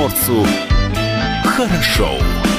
[0.00, 0.46] приморцу
[1.44, 2.49] хорошо.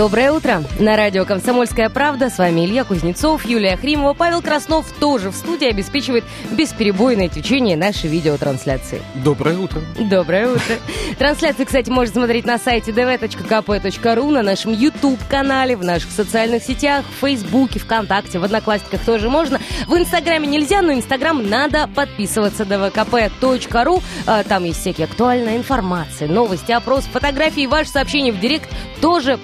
[0.00, 0.64] Доброе утро!
[0.78, 5.68] На радио «Комсомольская правда» с вами Илья Кузнецов, Юлия Хримова, Павел Краснов тоже в студии
[5.68, 9.02] обеспечивает бесперебойное течение нашей видеотрансляции.
[9.16, 9.82] Доброе утро.
[9.98, 10.76] Доброе утро.
[11.18, 17.20] Трансляцию, кстати, можно смотреть на сайте dv.kp.ru, на нашем YouTube-канале, в наших социальных сетях, в
[17.20, 19.60] Фейсбуке, ВКонтакте, в Одноклассниках тоже можно.
[19.86, 24.02] В Инстаграме нельзя, но Инстаграм надо подписываться dvkp.ru.
[24.26, 28.70] А, Там есть всякие актуальная информация, новости, опрос, фотографии, ваши сообщения в директ
[29.02, 29.36] тоже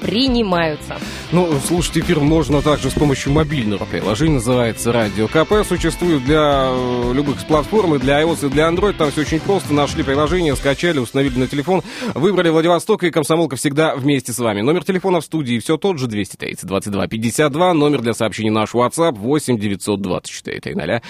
[0.46, 0.96] принимаются.
[1.32, 5.66] Ну, слушать эфир можно также с помощью мобильного приложения, называется Радио КП.
[5.66, 8.94] Существует для э, любых платформ, и для iOS, и для Android.
[8.94, 9.74] Там все очень просто.
[9.74, 11.82] Нашли приложение, скачали, установили на телефон,
[12.14, 14.60] выбрали Владивосток, и комсомолка всегда вместе с вами.
[14.60, 17.74] Номер телефона в студии все тот же, 230 22 52.
[17.74, 21.02] Номер для сообщений наш WhatsApp 8 924 300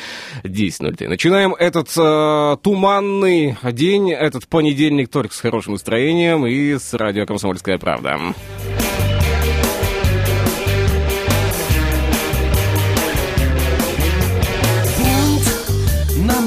[0.45, 1.09] 1003.
[1.09, 7.79] Начинаем этот э, туманный день, этот понедельник только с хорошим настроением и с радио «Комсомольская
[7.79, 8.19] правда».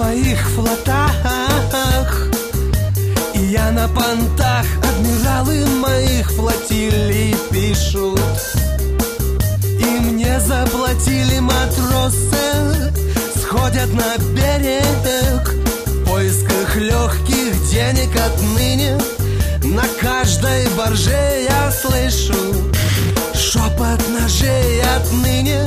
[0.09, 2.27] На моих флотах.
[3.35, 8.19] И я на понтах Адмиралы моих флотилий пишут.
[9.79, 12.91] И мне заплатили матросы
[13.35, 15.55] Сходят на берег.
[15.85, 18.97] В поисках легких денег отныне
[19.63, 22.33] На каждой борже я слышу
[23.33, 25.63] Шепот ножей отныне.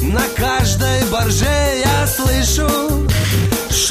[0.00, 1.46] На каждой борже
[1.84, 3.07] я слышу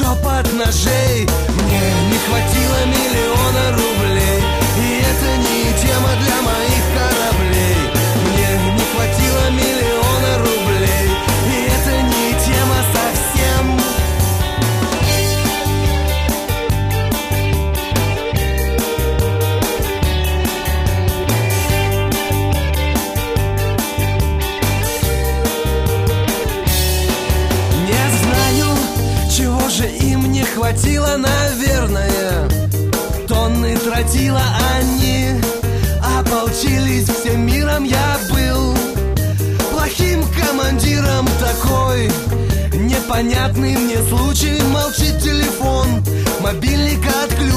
[0.08, 1.28] Шепот ножей.
[1.48, 4.40] Мне не хватило миллиона рублей.
[4.78, 7.37] И это не тема для моих кораблей
[30.78, 32.48] хватило, наверное.
[33.26, 34.42] Тонны тротила
[34.76, 35.40] они.
[36.18, 38.76] Ополчились всем миром я был
[39.72, 42.10] Плохим командиром такой.
[42.74, 45.86] Непонятный мне случай Молчит телефон.
[46.40, 47.47] Мобильник отключен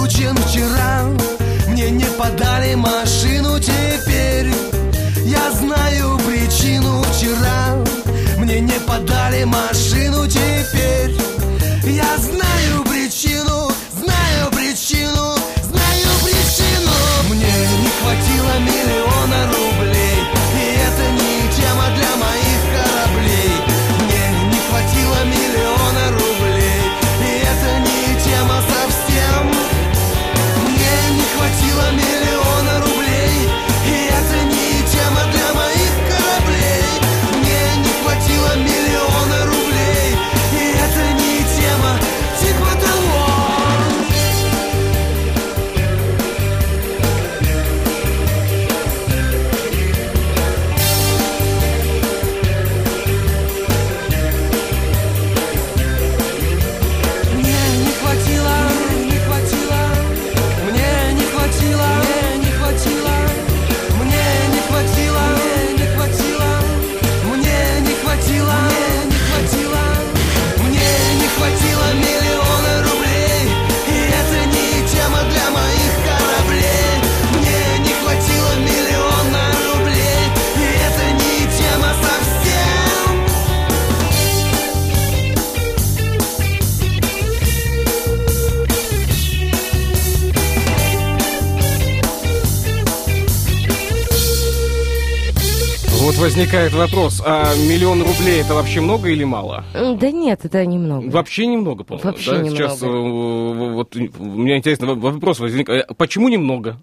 [96.22, 99.64] возникает вопрос, а миллион рублей это вообще много или мало?
[99.74, 101.10] М, Да нет, это немного.
[101.10, 102.12] Вообще немного, по-моему.
[102.12, 102.38] Вообще да?
[102.38, 102.56] немного.
[102.58, 106.78] Сейчас э, вот у меня интересно, вопрос возник, а почему немного?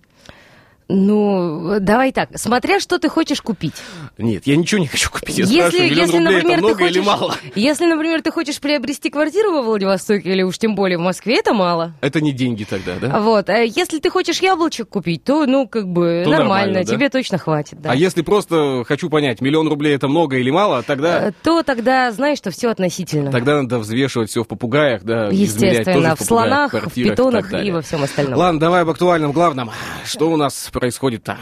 [0.88, 3.74] Ну, давай так, смотря что ты хочешь купить.
[4.16, 5.36] Нет, я ничего не хочу купить.
[5.36, 7.34] Я Если, спрашиваю, если, рублей например, это много ты хочешь, или мало?
[7.54, 11.52] Если, например, ты хочешь приобрести квартиру во Владивостоке или уж тем более в Москве, это
[11.52, 11.92] мало.
[12.00, 13.20] Это не деньги тогда, да?
[13.20, 13.50] Вот.
[13.50, 16.84] А если ты хочешь яблочек купить, то, ну, как бы, То нормально, нормально, да?
[16.84, 17.90] тебе точно хватит, да.
[17.92, 22.10] А если просто хочу понять, миллион рублей это много или мало, тогда, Э, То тогда
[22.12, 23.30] знаешь, что все относительно.
[23.30, 27.82] тогда надо взвешивать все в попугаях, да, Естественно, в попугаях, слонах, в питонах и во
[27.82, 28.38] всем остальном.
[28.38, 29.70] Ладно, давай об актуальном главном.
[30.06, 31.38] Что у нас происходит там?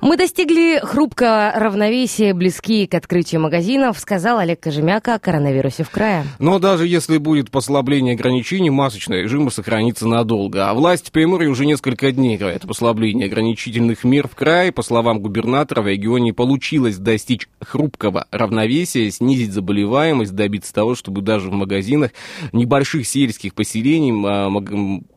[0.00, 6.24] Мы достигли хрупкого равновесия, близки к открытию магазинов, сказал Олег Кожемяка о коронавирусе в крае.
[6.38, 10.70] Но даже если будет послабление ограничений, масочный режим сохранится надолго.
[10.70, 14.72] А власть Приморья уже несколько дней говорит о послаблении ограничительных мер в крае.
[14.72, 21.50] По словам губернатора, в регионе получилось достичь хрупкого равновесия, снизить заболеваемость, добиться того, чтобы даже
[21.50, 22.12] в магазинах
[22.52, 24.48] небольших сельских поселений а,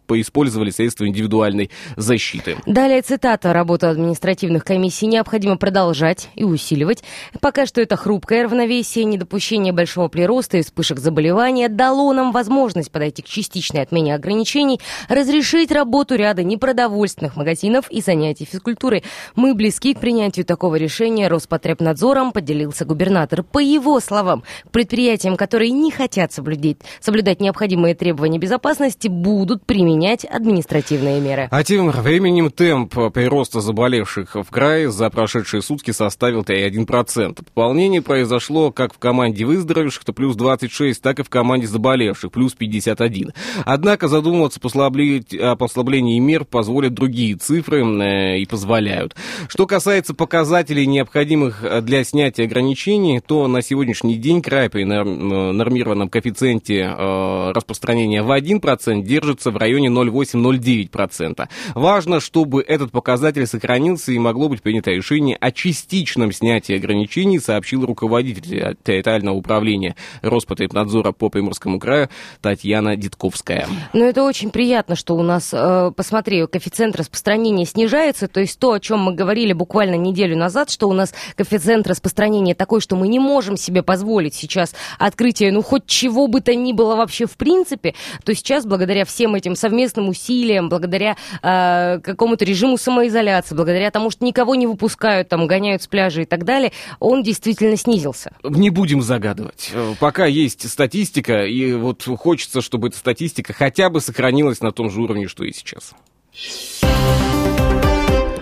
[0.05, 2.57] поиспользовали средства индивидуальной защиты.
[2.65, 3.53] Далее цитата.
[3.53, 7.03] Работу административных комиссий необходимо продолжать и усиливать.
[7.39, 13.21] Пока что это хрупкое равновесие, недопущение большого прироста и вспышек заболевания дало нам возможность подойти
[13.21, 19.03] к частичной отмене ограничений, разрешить работу ряда непродовольственных магазинов и занятий физкультурой.
[19.35, 23.43] Мы близки к принятию такого решения Роспотребнадзором, поделился губернатор.
[23.43, 30.25] По его словам, предприятиям, которые не хотят соблюдать, соблюдать необходимые требования безопасности, будут применять применять
[30.25, 31.47] административные меры.
[31.51, 37.43] А тем временем темп прироста заболевших в крае за прошедшие сутки составил 3,1%.
[37.53, 42.53] Пополнение произошло как в команде выздоровевших, то плюс 26, так и в команде заболевших, плюс
[42.53, 43.33] 51.
[43.65, 49.15] Однако задумываться о послаблении мер позволят другие цифры э, и позволяют.
[49.47, 56.79] Что касается показателей, необходимых для снятия ограничений, то на сегодняшний день край при нормированном коэффициенте
[56.79, 61.47] э, распространения в 1% держится в районе районе 0,8-0,9%.
[61.75, 67.85] Важно, чтобы этот показатель сохранился и могло быть принято решение о частичном снятии ограничений, сообщил
[67.85, 72.09] руководитель территориального управления Роспотребнадзора по Приморскому краю
[72.41, 73.67] Татьяна Дитковская.
[73.93, 78.73] Ну, это очень приятно, что у нас, э, посмотри, коэффициент распространения снижается, то есть то,
[78.73, 83.07] о чем мы говорили буквально неделю назад, что у нас коэффициент распространения такой, что мы
[83.07, 87.37] не можем себе позволить сейчас открытие, ну, хоть чего бы то ни было вообще в
[87.37, 94.09] принципе, то сейчас, благодаря всем этим совместным усилиям, благодаря э, какому-то режиму самоизоляции, благодаря тому,
[94.09, 98.35] что никого не выпускают, там, гоняют с пляжа и так далее, он действительно снизился.
[98.43, 99.71] Не будем загадывать.
[99.99, 105.01] Пока есть статистика, и вот хочется, чтобы эта статистика хотя бы сохранилась на том же
[105.01, 105.93] уровне, что и сейчас.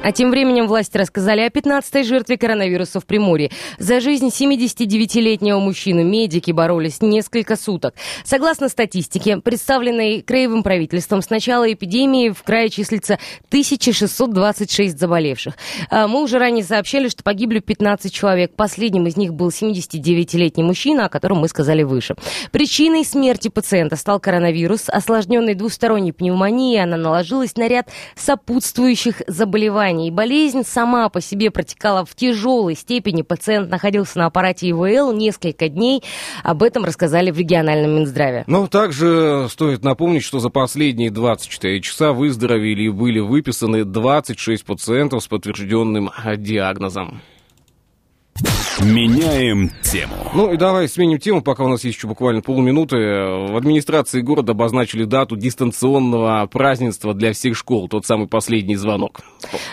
[0.03, 3.51] А тем временем власти рассказали о 15-й жертве коронавируса в Приморье.
[3.77, 7.93] За жизнь 79-летнего мужчины медики боролись несколько суток.
[8.23, 13.19] Согласно статистике, представленной краевым правительством, с начала эпидемии в крае числится
[13.49, 15.53] 1626 заболевших.
[15.91, 18.55] А мы уже ранее сообщали, что погибли 15 человек.
[18.55, 22.15] Последним из них был 79-летний мужчина, о котором мы сказали выше.
[22.51, 26.81] Причиной смерти пациента стал коронавирус, осложненный двусторонней пневмонией.
[26.81, 30.11] Она наложилась на ряд сопутствующих заболеваний заболеваний.
[30.11, 33.21] Болезнь сама по себе протекала в тяжелой степени.
[33.21, 36.03] Пациент находился на аппарате ИВЛ несколько дней.
[36.43, 38.43] Об этом рассказали в региональном Минздраве.
[38.47, 45.23] Но также стоит напомнить, что за последние 24 часа выздоровели и были выписаны 26 пациентов
[45.23, 47.21] с подтвержденным диагнозом.
[48.81, 50.15] Меняем тему.
[50.33, 52.95] Ну и давай сменим тему, пока у нас есть еще буквально полминуты.
[52.95, 57.89] В администрации города обозначили дату дистанционного празднества для всех школ.
[57.89, 59.19] Тот самый последний звонок.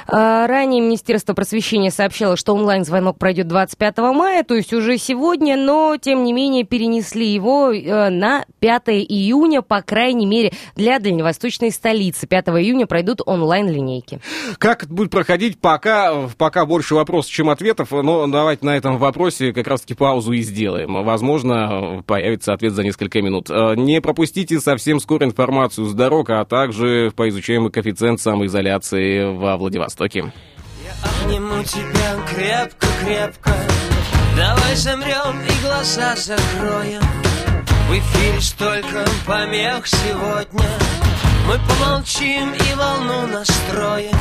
[0.09, 5.97] А, ранее Министерство просвещения сообщало, что онлайн-звонок пройдет 25 мая, то есть уже сегодня, но
[5.97, 12.27] тем не менее перенесли его э, на 5 июня, по крайней мере, для дальневосточной столицы.
[12.27, 14.21] 5 июня пройдут онлайн-линейки.
[14.59, 19.53] Как это будет проходить, пока, пока больше вопросов, чем ответов, но давайте на этом вопросе
[19.53, 21.05] как раз-таки паузу и сделаем.
[21.05, 23.51] Возможно, появится ответ за несколько минут.
[23.51, 30.33] Э, не пропустите совсем скоро информацию с дорог, а также поизучаемый коэффициент самоизоляции во Владивостоке.
[30.89, 30.93] Я
[31.25, 33.53] обниму тебя крепко-крепко
[34.37, 37.03] Давай замрем и глаза закроем
[37.89, 40.69] В эфире столько помех сегодня
[41.47, 44.17] Мы помолчим и волну настроим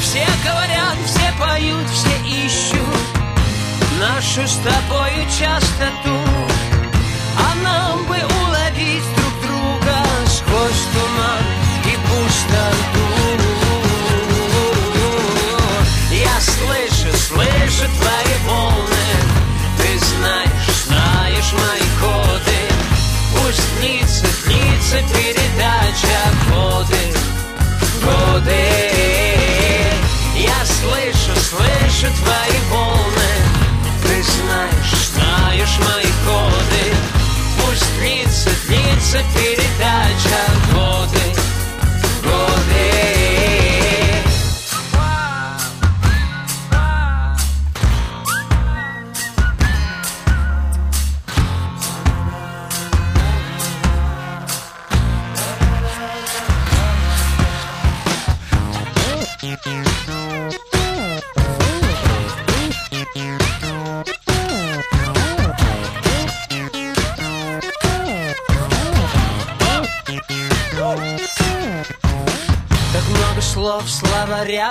[0.00, 3.19] Все говорят, все поют, все ищут
[4.00, 6.16] нашу с тобою частоту
[7.36, 11.44] А нам бы уловить друг друга сквозь туман
[11.84, 13.08] и пустоту
[16.10, 19.08] Я слышу, слышу твои волны.
[19.78, 22.62] Ты знаешь, знаешь мои коды
[23.36, 27.02] Пусть длится, длится передача годы,
[28.02, 28.69] годы
[39.12, 39.59] I'm sophisticated.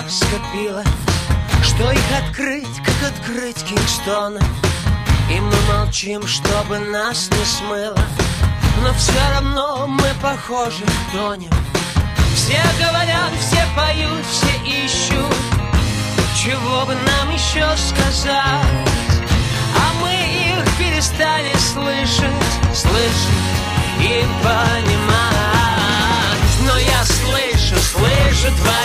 [0.07, 0.87] Скопилось
[1.63, 4.39] Что их открыть, как открыть кингстоны
[5.31, 7.97] И мы молчим, чтобы нас не смыло.
[8.81, 11.51] Но все равно мы похожи тонем.
[12.33, 15.35] Все говорят, все поют, все ищут.
[16.41, 18.39] Чего бы нам еще сказать?
[19.75, 23.49] А мы их перестали слышать, слышать
[23.99, 25.59] и понимать.
[26.65, 28.78] Но я слышу, слышу твои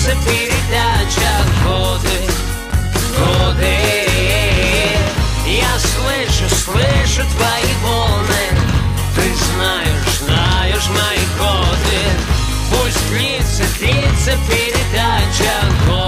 [0.00, 1.30] длится передача
[1.64, 2.18] годы,
[3.18, 3.76] годы
[5.46, 8.44] Я слышу, слышу твои волны.
[9.14, 12.02] Ты знаешь, знаешь мои коды
[12.70, 15.52] Пусть длится, длится передача
[15.86, 15.99] годы, годы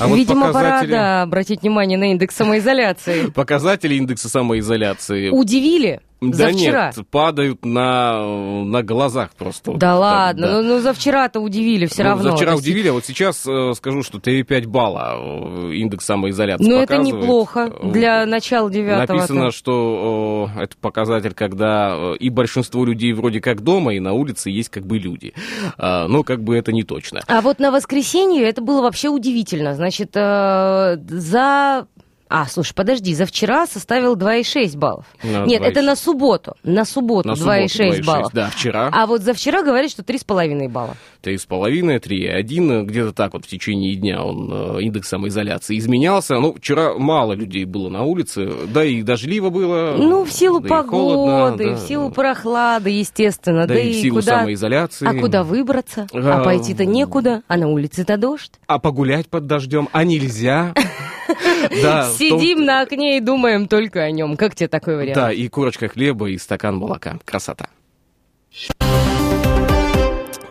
[0.00, 3.26] А вот Видимо, пора, показатели, да, обратить внимание на индекс самоизоляции.
[3.34, 6.00] показатели индекса самоизоляции Удивили?
[6.20, 6.92] Да за вчера?
[6.96, 9.72] нет, падают на, на глазах просто.
[9.74, 10.62] Да Вот, ладно, да.
[10.62, 12.30] Ну, ну за вчера-то удивили все Ну, равно.
[12.30, 16.64] За вчера есть- удивили, а вот сейчас э, скажу, что 3,5 балла э, индекс самоизоляции
[16.64, 19.16] Ну это неплохо Э, для начала девятого.
[19.16, 24.12] Написано, что э, это показатель, когда э, и большинство людей вроде как дома, и на
[24.12, 25.34] улице есть как бы люди.
[25.76, 27.20] А, но как бы это не точно.
[27.26, 29.74] А вот на воскресенье это было вообще удивительно.
[29.74, 31.86] Значит, э, за...
[32.28, 35.06] А, слушай, подожди, за вчера составил 2,6 баллов.
[35.22, 35.64] На Нет, 2,6.
[35.64, 36.54] это на субботу.
[36.62, 38.32] На субботу На 2,6 субботу 2,6, баллов.
[38.32, 40.96] Да, вчера А вот за вчера говорят, что 3,5 балла.
[41.22, 46.38] 3,5, 3,1, где-то так вот в течение дня он, э, индекс самоизоляции изменялся.
[46.38, 49.94] Ну, вчера мало людей было на улице, да и дождливо было.
[49.96, 51.76] Ну, в силу да и холодно, погоды, да.
[51.76, 53.66] в силу прохлады, естественно.
[53.66, 54.40] Да, Да, и в силу куда...
[54.40, 55.08] самоизоляции.
[55.08, 56.06] А куда выбраться?
[56.12, 58.52] А А, пойти-то некуда, а на улице-то дождь.
[58.66, 59.88] А погулять под дождем?
[59.92, 60.74] А нельзя?
[62.16, 64.36] Сидим на окне и думаем только о нем.
[64.36, 65.14] Как тебе такой вариант?
[65.14, 67.18] Да, и корочка хлеба, и стакан молока.
[67.24, 67.68] Красота.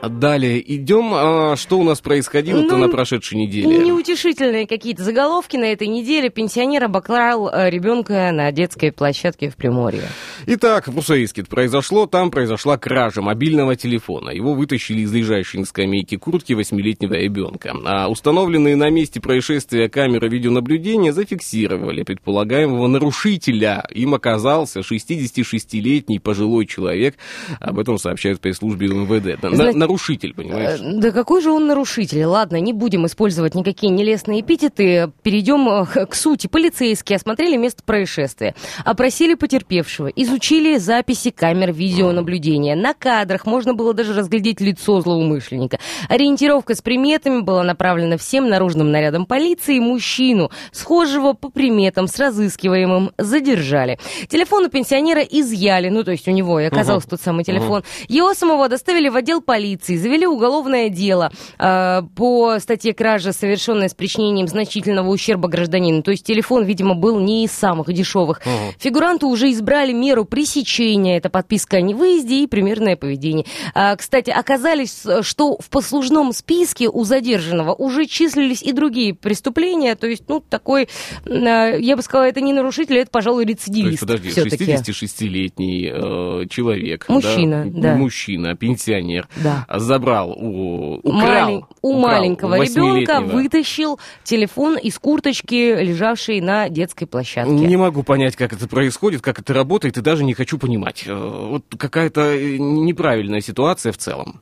[0.01, 1.10] Далее идем.
[1.13, 3.77] А, что у нас происходило-то Ну, на прошедшей неделе?
[3.77, 6.30] Неутешительные какие-то заголовки на этой неделе.
[6.30, 10.04] Пенсионер обокрал э, ребенка на детской площадке в Приморье.
[10.46, 12.06] Итак, в это произошло.
[12.06, 14.30] Там произошла кража мобильного телефона.
[14.30, 17.74] Его вытащили из лежащей на скамейке куртки восьмилетнего ребенка.
[17.86, 23.86] А установленные на месте происшествия камеры видеонаблюдения зафиксировали предполагаемого нарушителя.
[23.94, 27.16] Им оказался 66-летний пожилой человек.
[27.60, 29.42] Об этом сообщают пресс-службе МВД.
[29.44, 30.79] На- нарушитель, понимаешь?
[30.82, 32.24] Э, Да какой же он нарушитель?
[32.25, 35.12] Ладно, не будем использовать никакие нелестные эпитеты.
[35.24, 36.48] Перейдем э, к сути.
[36.48, 38.53] Полицейские осмотрели место происшествия,
[38.84, 42.75] опросили потерпевшего, изучили записи камер видеонаблюдения.
[42.75, 45.79] На кадрах можно было даже разглядеть лицо злоумышленника.
[46.10, 49.79] Ориентировка с приметами была направлена всем наружным нарядам полиции.
[49.79, 54.00] Мужчину, схожего по приметам с разыскиваемым, задержали.
[54.27, 57.84] Телефон у пенсионера изъяли, ну то есть у него и оказался тот самый телефон.
[58.08, 63.94] Его самого доставили в отдел полиции, завели уголовное дело э, по статье кражи, совершенной с
[63.94, 66.02] причинением значительного ущерба гражданину.
[66.04, 68.42] То есть телефон, видимо, был не из самых дешевых.
[68.80, 73.46] Фигуранту уже избрали меру пресечения, это подписка о невыезде и примерное поведение.
[73.74, 80.08] А, кстати, оказались, что в послужном списке у задержанного уже числились и другие преступления, то
[80.08, 80.90] есть, ну, такой,
[81.26, 84.66] э, я бы сказала, это не нарушитель, это, пожалуй, То есть, рецидивист подожди, все-таки.
[84.66, 87.96] 66-летний э, человек, Мужчина, да.
[87.96, 89.66] мужчина, пенсионер, Да.
[89.70, 97.06] Забрал у, украл, Малень- у украл маленького ребенка вытащил телефон из курточки, лежавшей на детской
[97.06, 97.52] площадке.
[97.52, 101.04] Не могу понять, как это происходит, как это работает, и даже не хочу понимать.
[101.06, 104.42] Э, Вот какая-то э, неправильная ситуация в целом.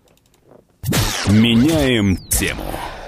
[1.28, 2.62] Меняем тему.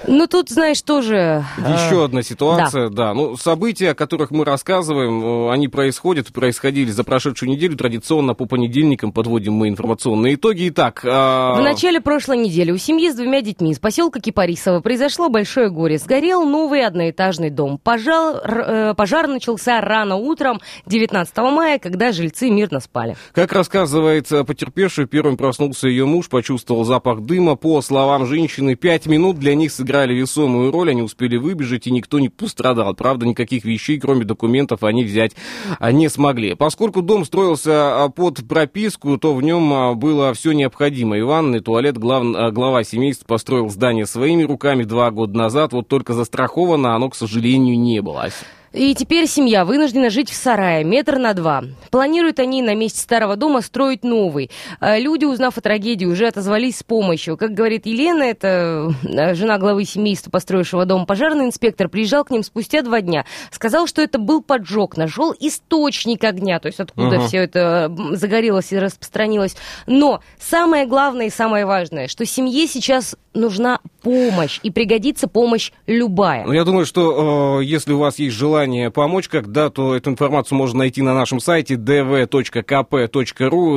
[0.08, 1.44] Ну, тут, знаешь, тоже...
[1.58, 3.12] э, Еще одна ситуация, да.
[3.12, 7.76] Ну, события, о которых мы рассказываем, э, они происходят, происходили за прошедшую неделю.
[7.76, 10.68] Традиционно по понедельникам подводим мы информационные итоги.
[10.70, 15.28] Итак, а, В начале прошлой недели у семьи с двумя детьми из поселка Кипарисово произошло
[15.28, 15.98] большое горе.
[15.98, 17.78] Сгорел новый одноэтажный дом.
[17.78, 23.14] Пожар, э, пожар начался рано утром 19 мая, когда жильцы мирно спали.
[23.32, 27.56] Как рассказывает потерпевший, первым проснулся ее муж, почувствовал запах дыма.
[27.56, 31.90] По словам женщины, пять минут для них сыграли сыграли весомую роль, они успели выбежать, и
[31.90, 32.94] никто не пострадал.
[32.94, 35.32] Правда, никаких вещей, кроме документов, они взять
[35.80, 36.54] а, не смогли.
[36.54, 41.18] Поскольку дом строился а, под прописку, то в нем а, было все необходимое.
[41.18, 46.12] И ванный, туалет, глав, глава семейства построил здание своими руками два года назад, вот только
[46.12, 48.28] застраховано оно, к сожалению, не было.
[48.72, 51.64] И теперь семья вынуждена жить в сарае, метр на два.
[51.90, 54.50] Планируют они на месте старого дома строить новый.
[54.80, 57.36] А Люди, узнав о трагедии, уже отозвались с помощью.
[57.36, 62.42] Как говорит Елена, это э, жена главы семейства, построившего дом, пожарный инспектор, приезжал к ним
[62.42, 63.24] спустя два дня.
[63.50, 67.26] Сказал, что это был поджог, нашел источник огня, то есть откуда Ага.
[67.26, 69.56] все это м, загорелось и распространилось.
[69.86, 76.46] Но самое главное и самое важное, что семье сейчас нужна помощь, и пригодится помощь любая.
[76.46, 80.56] Ну, я думаю, что э, если у вас есть желание помочь когда, то эту информацию
[80.56, 82.22] можно найти на нашем сайте dv.kp.ru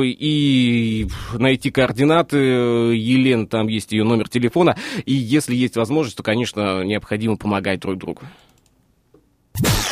[0.06, 4.74] и найти координаты э, Елены, там есть ее номер телефона.
[5.04, 8.22] И если есть возможность, то, конечно, необходимо помогать друг другу.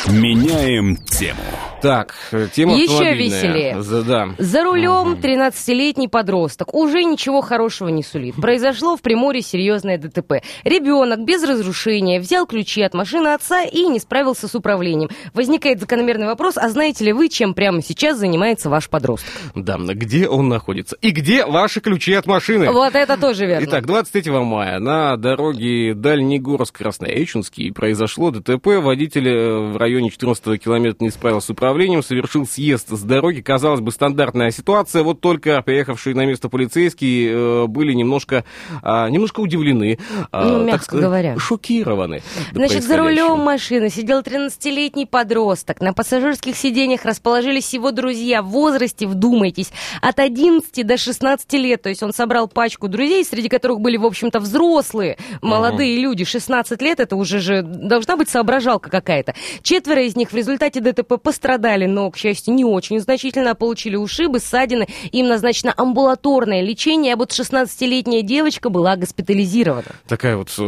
[0.08, 1.40] Меняем тему.
[1.82, 3.82] Так, э, тема Еще веселее.
[3.82, 4.28] За- да.
[4.38, 8.34] За рулем 13-летний подросток уже ничего хорошего не сулит.
[8.36, 10.42] Произошло в Приморье серьезное ДТП.
[10.64, 15.10] Ребенок без разрушения взял ключи от машины отца и не справился с управлением.
[15.32, 19.30] Возникает закономерный вопрос, а знаете ли вы, чем прямо сейчас занимается ваш подросток?
[19.54, 20.96] Да, где он находится?
[21.00, 22.70] И где ваши ключи от машины?
[22.70, 23.64] Вот это тоже верно.
[23.64, 28.66] Итак, 23 мая на дороге Дальнегорск-Красноярченский произошло ДТП.
[28.82, 33.40] Водитель э, в районе 14 километра не справился с управлением, совершил съезд с дороги.
[33.40, 35.02] Казалось бы, стандартная ситуация.
[35.02, 38.44] Вот только приехавшие на место полицейские э, были немножко,
[38.82, 39.98] а, немножко удивлены.
[40.30, 41.38] а, Ну, мягко сказать, говоря.
[41.38, 42.22] Шокированы.
[42.52, 45.80] Значит, за рулем машины сидел 13-летний подросток.
[45.80, 51.82] На пассажирских сиденьях расположились его друзья в возрасте, вдумайтесь, от 11 до 16 лет.
[51.82, 56.24] То есть он собрал пачку друзей, среди которых были, в общем-то, взрослые, молодые люди.
[56.24, 59.34] 16 лет, это уже же должна быть соображалка какая-то.
[59.80, 63.96] Четверо из них в результате ДТП пострадали, но, к счастью, не очень значительно, а получили
[63.96, 64.86] ушибы, ссадины.
[65.10, 69.86] Им назначено амбулаторное лечение, а вот 16-летняя девочка была госпитализирована.
[70.06, 70.62] Такая вот э,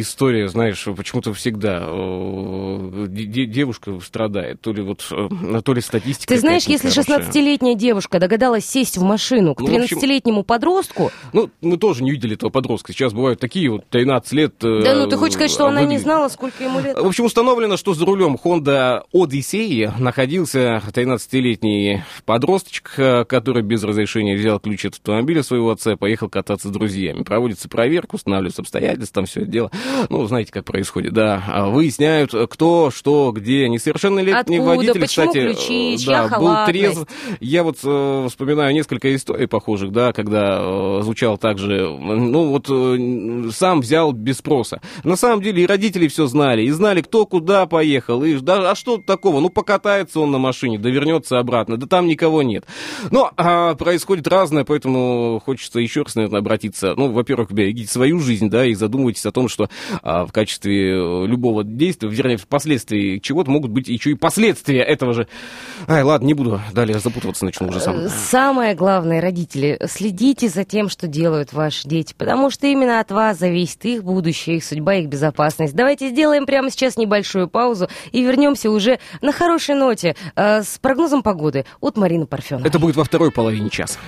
[0.00, 4.62] история, знаешь, почему-то всегда э, де- де- девушка страдает.
[4.62, 6.32] То ли вот, э, то ли статистика.
[6.32, 7.18] Ты знаешь, если нехорошая.
[7.30, 12.02] 16-летняя девушка догадалась сесть в машину к Ну, в общем- 13-летнему подростку, Ну, мы тоже
[12.02, 12.94] не видели этого подростка.
[12.94, 14.54] Сейчас бывают такие вот 13 лет.
[14.58, 16.98] да ну ты хочешь сказать, что она не знала, сколько ему лет?
[16.98, 24.36] В общем, установлено, что за рулем Honda Odyssey находился 13-летний подросточек, э, который без разрешения
[24.36, 27.22] взял ключ от автомобиля своего отца и поехал кататься с друзьями.
[27.22, 29.70] Проводится проверка, устанавливаются обстоятельства, там все это дело.
[30.08, 31.42] Ну, знаете, как происходит, да.
[31.48, 33.68] А Выясняют, кто, что, где.
[33.68, 37.06] Несовершеннолетний Откуда, водитель, почему кстати, ключи, э, чья да, был трезв.
[37.40, 43.50] Я вот э, вспоминаю несколько историй похожих, да, когда э, звучал также, ну вот э,
[43.52, 44.80] сам взял без спроса.
[45.02, 48.74] На самом деле и родители все знали, и знали, кто куда поехал, и да, а
[48.74, 52.64] что такого, ну покатается он на машине, да вернется обратно, да там никого нет.
[53.10, 56.94] Но а, происходит разное, поэтому хочется еще раз, наверное, обратиться.
[56.96, 59.68] Ну, во-первых, берегите свою жизнь, да, и задумывайтесь о том, что
[60.02, 65.14] а, в качестве э, любого действия, вернее, впоследствии чего-то могут быть еще и последствия этого
[65.14, 65.28] же.
[65.88, 68.08] Ай, ладно, не буду далее запутываться, начну уже сам.
[68.08, 73.38] Самое главное, родители, следите за тем, что делают ваши дети, потому что именно от вас
[73.38, 75.74] зависит их будущее, их судьба, их безопасность.
[75.74, 78.33] Давайте сделаем прямо сейчас небольшую паузу и вернемся
[78.70, 82.68] уже на хорошей ноте э, с прогнозом погоды от Марины Парфеновой.
[82.68, 83.98] Это будет во второй половине часа.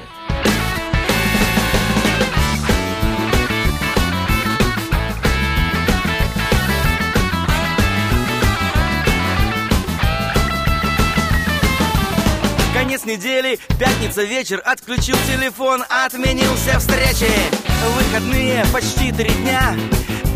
[12.74, 17.30] Конец недели, пятница вечер, отключил телефон, отменил все встречи.
[17.96, 19.74] Выходные почти три дня.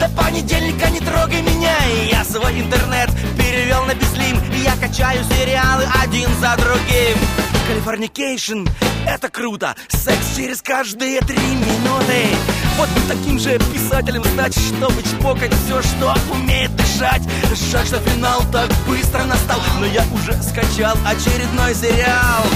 [0.01, 1.77] До понедельника не трогай меня.
[1.87, 7.19] И Я свой интернет перевел на безлим И я качаю сериалы один за другим.
[7.69, 8.67] Californication,
[9.07, 9.77] это круто.
[9.89, 12.35] Секс через каждые три минуты.
[12.79, 17.23] Вот бы таким же писателем стать Чтобы чпокать все, что умеет дышать.
[17.71, 19.61] Жаль, что финал так быстро настал.
[19.81, 22.47] Но я уже скачал очередной сериал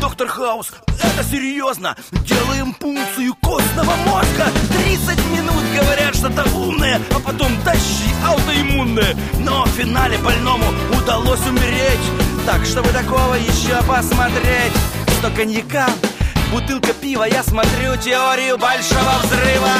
[0.00, 1.94] Доктор Хаус, это серьезно.
[2.26, 4.46] Делаем пункцию костного мозга.
[4.78, 10.64] 30 минут говорят что-то умное А потом тащи аутоиммунное Но в финале больному
[10.96, 12.00] удалось умереть.
[12.46, 14.72] Так, чтобы такого еще посмотреть?
[15.18, 15.86] Сто коньяка,
[16.50, 19.70] бутылка пива Я смотрю теорию большого взрыва.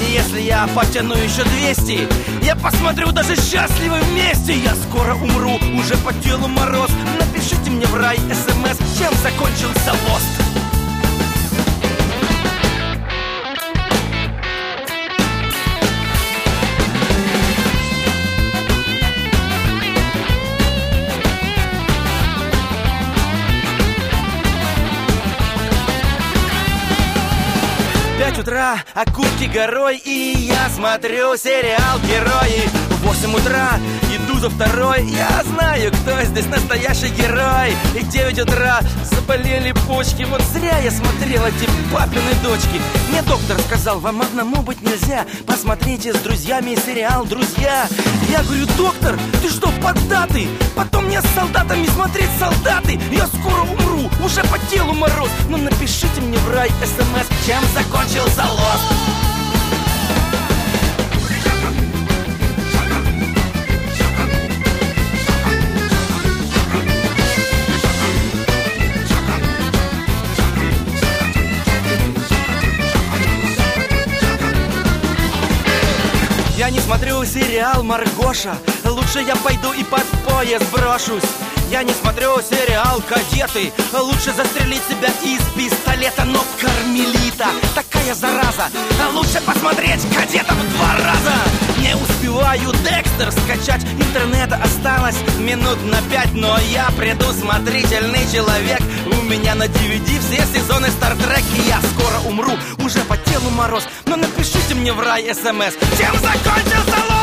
[0.00, 2.08] И если я потяну еще 200
[2.42, 4.56] Я посмотрю даже счастливы вместе.
[4.56, 6.90] Я скоро умру, уже по телу мороз
[7.38, 10.26] Напишите мне в рай смс, чем закончился лост.
[28.38, 33.78] утра окурки горой И я смотрю сериал «Герои» В 8 утра
[34.38, 35.04] за второй.
[35.04, 37.72] Я знаю, кто здесь настоящий герой.
[37.96, 40.24] И в девять утра заболели почки.
[40.24, 42.80] Вот зря я смотрел эти папины дочки.
[43.10, 45.26] Мне доктор сказал, вам одному быть нельзя.
[45.46, 47.86] Посмотрите с друзьями сериал «Друзья»
[48.28, 50.48] Я говорю, доктор, ты что, поддатый?
[50.76, 53.00] Потом мне с солдатами смотреть солдаты.
[53.10, 55.30] Я скоро умру, уже по телу мороз.
[55.48, 59.17] Но напишите мне в рай смс, чем закончился лост
[76.68, 78.54] Я не смотрю сериал Маргоша
[78.84, 81.22] Лучше я пойду и под поезд брошусь.
[81.70, 88.68] Я не смотрю сериал «Кадеты» Лучше застрелить себя из пистолета Но кармелита такая зараза.
[89.14, 96.58] Лучше посмотреть «Кадетов» два раза Не успеваю Декстер скачать Интернета осталось минут на пять Но
[96.72, 98.80] я предусмотрительный человек.
[99.06, 103.84] У меня на DVD все сезоны Стартрек И я скоро умру, уже по телу мороз
[104.06, 107.17] Но напишите мне в рай смс Чем закончился лос?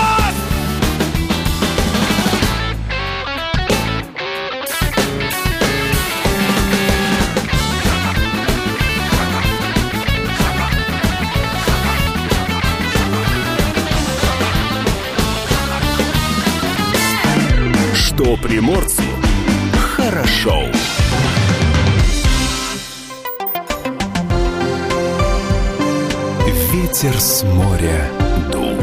[18.15, 19.03] Что приморцу
[19.97, 20.63] хорошо.
[26.71, 28.09] Ветер с моря
[28.51, 28.75] дул.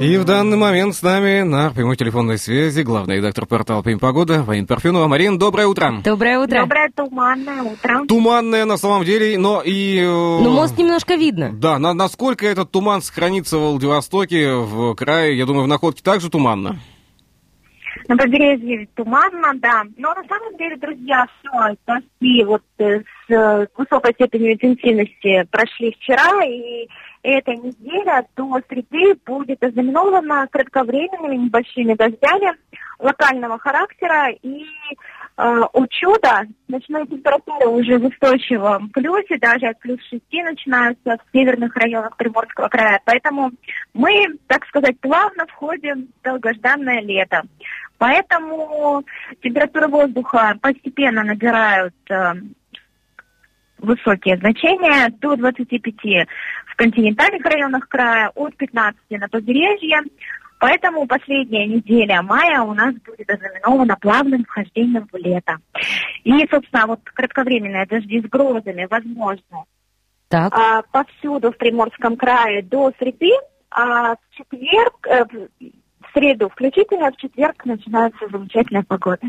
[0.00, 4.42] И в данный момент с нами на прямой телефонной связи главный редактор портала «Пим Погода»
[4.46, 5.06] Марин Парфенова.
[5.08, 6.00] Марин, доброе утро.
[6.02, 6.60] Доброе утро.
[6.62, 8.06] Доброе туманное утро.
[8.08, 9.98] Туманное на самом деле, но и...
[9.98, 11.50] э, Ну, мост немножко видно.
[11.52, 16.30] Да, на- насколько этот туман сохранится в Владивостоке, в крае, я думаю, в Находке также
[16.30, 16.78] туманно.
[18.10, 19.84] На побережье туманно, да.
[19.96, 25.92] Но на самом деле, друзья, все, дожди вот э, с э, высокой степенью интенсивности прошли
[25.92, 26.88] вчера, и
[27.22, 32.52] эта неделя до среды будет ознаменована кратковременными небольшими дождями
[32.98, 34.64] локального характера и
[35.72, 41.74] у чуда ночная температура уже в устойчивом плюсе, даже от плюс 6 начинаются в северных
[41.76, 43.00] районах Приморского края.
[43.04, 43.50] Поэтому
[43.94, 47.42] мы, так сказать, плавно входим в долгожданное лето.
[47.98, 49.02] Поэтому
[49.42, 52.32] температура воздуха постепенно набирают э,
[53.78, 55.84] высокие значения, до 25
[56.66, 60.00] в континентальных районах края, от 15 на побережье.
[60.60, 65.56] Поэтому последняя неделя мая у нас будет ознаменована плавным вхождением в лето.
[66.22, 69.64] И, собственно, вот кратковременные дожди с грозами возможны
[70.28, 70.52] Так.
[70.54, 73.32] а, повсюду в Приморском крае до среды,
[73.70, 75.24] а в четверг, э,
[76.10, 79.20] в среду включительно, в четверг начинается замечательная погода.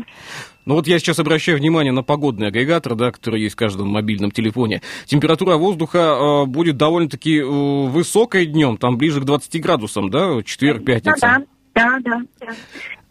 [0.64, 4.30] Ну вот я сейчас обращаю внимание на погодный агрегатор, да, который есть в каждом мобильном
[4.30, 4.82] телефоне.
[5.06, 10.80] Температура воздуха э, будет довольно-таки э, высокой днем, там ближе к 20 градусам, да, четверг,
[10.80, 11.20] Ну пятница.
[11.20, 11.42] да,
[11.74, 12.20] да, да.
[12.40, 12.46] да.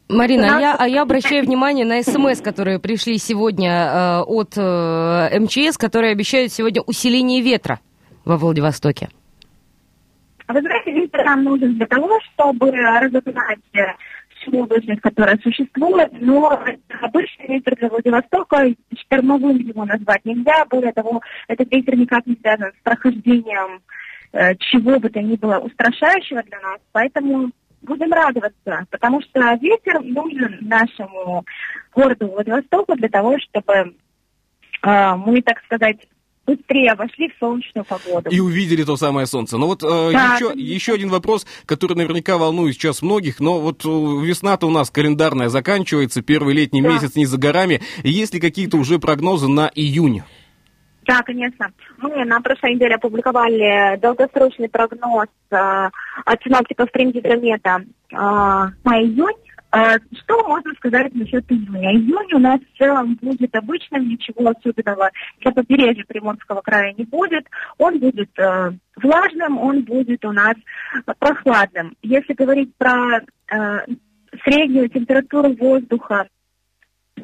[0.08, 5.40] Марина, а я, а я обращаю внимание на СМС, которые пришли сегодня э, от э,
[5.40, 7.80] МЧС, которые обещают сегодня усиление ветра
[8.26, 9.10] во Владивостоке.
[10.52, 13.86] А Вы знаете, ветер нам нужен для того, чтобы разогнать э,
[14.36, 16.62] всю облачность, которая существует, но
[17.00, 18.66] обычный ветер для Владивостока,
[19.00, 23.82] штормовым его назвать нельзя, более того, этот ветер никак не связан с прохождением
[24.34, 30.02] э, чего бы то ни было устрашающего для нас, поэтому будем радоваться, потому что ветер
[30.02, 31.46] нужен нашему
[31.96, 33.74] городу Владивостоку для того, чтобы
[34.84, 36.06] э, мы, так сказать,
[36.46, 38.30] быстрее вошли в солнечную погоду.
[38.30, 39.58] И увидели то самое солнце.
[39.58, 43.86] Но вот э, Да, еще, еще один вопрос, который наверняка волнует сейчас многих, но вот
[43.86, 46.90] э, весна-то у нас календарная заканчивается, первый летний Да.
[46.90, 47.82] месяц не за горами.
[48.04, 50.24] Есть ли какие-то уже прогнозы на июнь?
[51.08, 51.72] Да, конечно.
[51.98, 59.36] Мы на прошлой неделе опубликовали долгосрочный прогноз э, от синоптиков Примгидромета э, на июнь.
[59.74, 61.94] Э, что можно сказать насчет июня?
[61.94, 67.48] Июнь у нас в целом будет обычным, ничего особенного для побережья Приморского края не будет.
[67.78, 70.56] Он будет э, влажным, он будет у нас
[71.20, 71.96] прохладным.
[72.02, 73.86] Если говорить про э,
[74.44, 76.28] среднюю температуру воздуха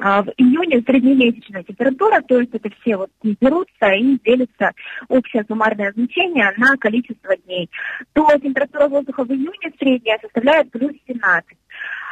[0.00, 4.72] а, в июне среднемесячная температура, то есть это все вот дни берутся и делятся
[5.08, 7.68] общее суммарное значение на количество дней,
[8.12, 11.58] то температура воздуха в июне средняя составляет плюс 17.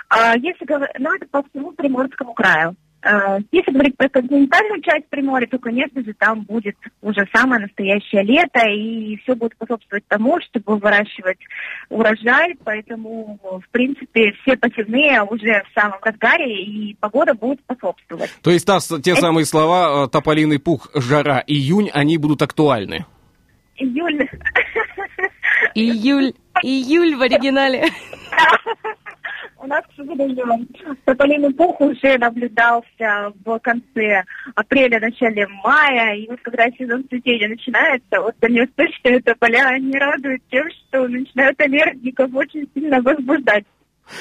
[0.08, 2.76] А если говорить, ну это по всему Приморскому краю.
[3.06, 8.22] Э, Если говорить про континентальную часть Приморья, то, конечно же, там будет уже самое настоящее
[8.24, 11.38] лето, и все будет способствовать тому, чтобы выращивать
[11.88, 18.30] урожай, поэтому, в принципе, все посевные уже в самом разгаре, и погода будет способствовать.
[18.42, 23.06] То есть та те самые слова э, «тополиный пух», «жара», «июнь», они будут актуальны.
[23.76, 24.28] Июль...
[25.74, 27.84] Июль, июль в оригинале.
[29.66, 30.64] У нас, к сожалению,
[31.04, 34.22] тополиный пух уже наблюдался в конце
[34.54, 40.66] апреля, начале мая, и вот когда сезон цветения начинается, вот дальневосточные тополя, они радуют тем,
[40.70, 43.64] что начинают аллергиков очень сильно возбуждать.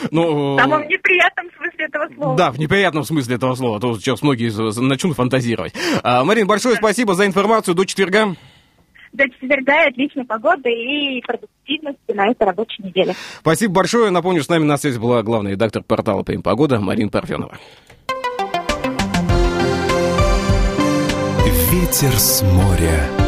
[0.10, 2.36] Ну, В самом неприятном смысле этого слова.
[2.36, 3.80] Да, в неприятном смысле этого слова.
[3.80, 4.50] То сейчас многие
[4.82, 5.76] начнут фантазировать.
[6.02, 7.76] А, Марин, большое спасибо за информацию.
[7.76, 8.36] До четверга.
[9.24, 13.14] И отличной погоды и продуктивности на этой рабочей неделе.
[13.40, 14.12] Спасибо большое.
[14.12, 17.58] Напомню, с нами на связи была главный редактор портала «ПМ Погода» Марина Парфенова.
[21.72, 23.25] Ветер с моря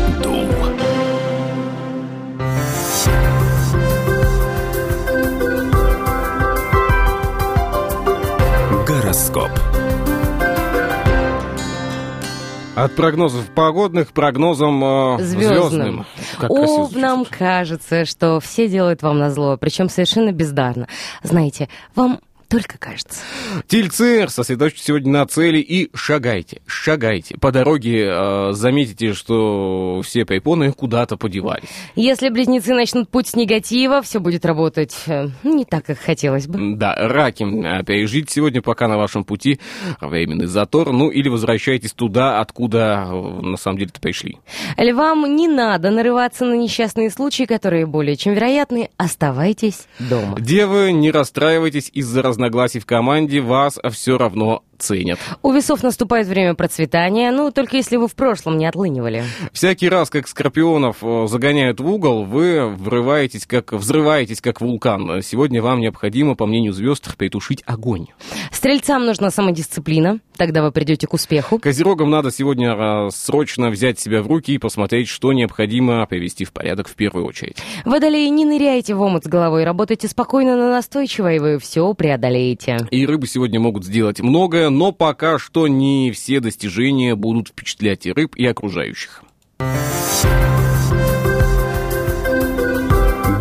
[12.78, 16.06] От прогнозов погодных к прогнозам э, Звездным.
[16.38, 16.48] звездным.
[16.48, 20.88] Овнам кажется, что все делают вам на зло, причем совершенно бездарно.
[21.24, 23.20] Знаете, вам только кажется.
[23.68, 27.38] Тельцы, сосредоточьтесь сегодня на цели и шагайте, шагайте.
[27.38, 31.68] По дороге э, заметите, что все препоны куда-то подевались.
[31.96, 36.76] Если близнецы начнут путь с негатива, все будет работать э, не так, как хотелось бы.
[36.78, 39.60] Да, раки, э, переждите сегодня, пока на вашем пути
[40.00, 44.38] временный затор, ну или возвращайтесь туда, откуда э, на самом деле-то пришли.
[44.78, 48.90] Львам не надо нарываться на несчастные случаи, которые более чем вероятны.
[48.98, 50.40] Оставайтесь дома.
[50.40, 55.20] Девы, не расстраивайтесь из-за разногласий в команде, вас все равно ценят.
[55.42, 59.24] У весов наступает время процветания, ну, только если вы в прошлом не отлынивали.
[59.52, 65.22] Всякий раз, как скорпионов э, загоняют в угол, вы врываетесь как, взрываетесь как вулкан.
[65.22, 68.08] Сегодня вам необходимо, по мнению звезд, притушить огонь.
[68.52, 71.60] Стрельцам нужна самодисциплина, тогда вы придете к успеху.
[71.60, 76.52] Козерогам надо сегодня э, срочно взять себя в руки и посмотреть, что необходимо привести в
[76.52, 77.58] порядок в первую очередь.
[77.86, 82.78] Водолеи, не ныряйте в омут с головой, работайте спокойно, но настойчиво, и вы все преодолеете.
[82.92, 88.12] И рыбы сегодня могут сделать многое, но пока что не все достижения будут впечатлять и
[88.12, 89.24] рыб, и окружающих.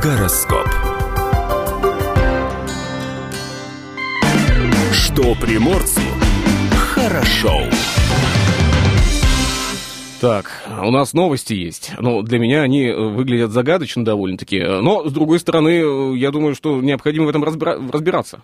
[0.03, 0.69] Гороскоп.
[4.93, 6.01] Что приморцу
[6.97, 7.63] хорошо.
[10.21, 10.51] Так,
[10.83, 11.93] у нас новости есть.
[11.99, 14.59] Ну, для меня они э, выглядят загадочно довольно-таки.
[14.61, 18.41] Но, с другой стороны, э, я думаю, что необходимо в этом разбира- разбираться.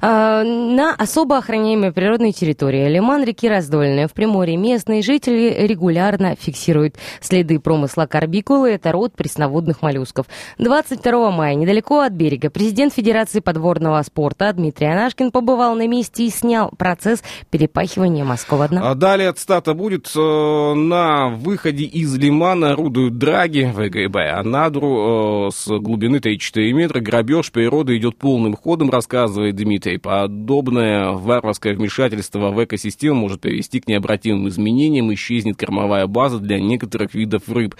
[0.00, 6.96] А, на особо охраняемой природной территории Лиман реки Раздольная в Приморье местные жители регулярно фиксируют
[7.20, 8.70] следы промысла карбикулы.
[8.70, 10.24] Это род пресноводных моллюсков.
[10.58, 16.30] 22 мая недалеко от берега президент Федерации подводного спорта Дмитрий Анашкин побывал на месте и
[16.30, 18.90] снял процесс перепахивания морского дна.
[18.90, 20.10] А далее цитата будет.
[20.16, 20.74] э,
[21.10, 27.00] На выходе из лимана орудуют драги ВГБ, а на Надру э, с глубины 3-4 метра
[27.00, 29.98] грабеж природы идет полным ходом, рассказывает Дмитрий.
[29.98, 37.14] Подобное варварское вмешательство в экосистему может привести к необратимым изменениям, исчезнет кормовая база для некоторых
[37.14, 37.74] видов рыб.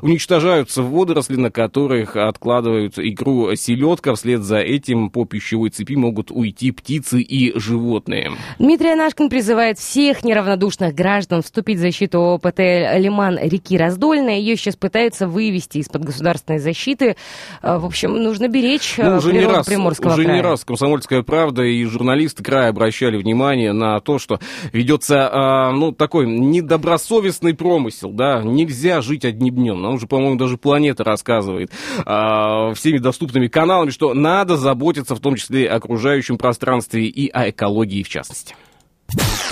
[0.00, 4.14] Уничтожаются водоросли, на которых откладывают икру селедка.
[4.14, 8.30] Вслед за этим по пищевой цепи могут уйти птицы и животные.
[8.58, 14.38] Дмитрий Анашкин призывает всех неравнодушных граждан вступить в защиту ОПТ «Лиман» реки Раздольная.
[14.38, 17.16] Ее сейчас пытаются вывести из-под государственной защиты.
[17.62, 20.36] Э, В общем, нужно беречь Ну, уже не раз, Приморского уже края.
[20.36, 24.38] не раз «Комсомольская правда» и журналисты края обращали внимание на то, что
[24.72, 29.82] ведется, а, ну, такой недобросовестный промысел, да, нельзя жить одним днем.
[29.82, 31.70] Нам же, по-моему, даже планета рассказывает
[32.04, 37.50] а, всеми доступными каналами, что надо заботиться в том числе о окружающем пространстве и о
[37.50, 38.54] экологии в частности.